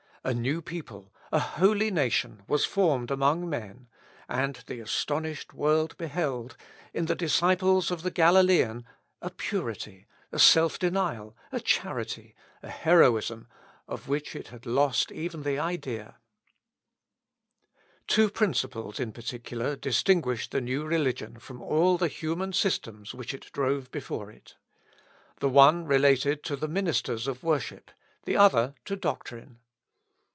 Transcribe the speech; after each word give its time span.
A 0.23 0.35
new 0.35 0.61
people, 0.61 1.11
a 1.31 1.39
holy 1.39 1.89
nation, 1.89 2.43
was 2.47 2.63
formed 2.63 3.09
among 3.09 3.49
men, 3.49 3.87
and 4.29 4.53
the 4.67 4.79
astonished 4.79 5.51
world 5.51 5.97
beheld, 5.97 6.55
in 6.93 7.05
the 7.07 7.15
disciples 7.15 7.89
of 7.89 8.03
the 8.03 8.11
Galilean, 8.11 8.85
a 9.23 9.31
purity, 9.31 10.05
a 10.31 10.37
self 10.37 10.77
denial, 10.77 11.35
a 11.51 11.59
charity, 11.59 12.35
a 12.61 12.69
heroism, 12.69 13.47
of 13.87 14.07
which 14.07 14.35
it 14.35 14.49
had 14.49 14.67
lost 14.67 15.11
even 15.11 15.41
the 15.41 15.57
idea. 15.57 16.17
Οια 16.47 16.53
τις 16.53 16.53
ηλιου 16.53 17.05
βολη. 17.17 17.29
(Hist. 17.33 17.45
Eccl., 17.49 17.81
ii, 17.81 18.05
3.) 18.05 18.15
Two 18.15 18.29
principles, 18.29 18.99
in 18.99 19.11
particular, 19.11 19.75
distinguished 19.75 20.51
the 20.51 20.61
new 20.61 20.85
religion 20.85 21.39
from 21.39 21.63
all 21.63 21.97
the 21.97 22.07
human 22.07 22.53
systems 22.53 23.15
which 23.15 23.33
it 23.33 23.51
drove 23.51 23.89
before 23.89 24.29
it. 24.29 24.55
The 25.39 25.49
one 25.49 25.85
related 25.87 26.43
to 26.43 26.55
the 26.55 26.67
ministers 26.67 27.25
of 27.27 27.41
worship, 27.43 27.89
the 28.25 28.37
other 28.37 28.75
to 28.85 28.95
doctrine. 28.95 29.57